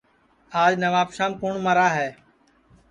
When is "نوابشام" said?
0.83-1.31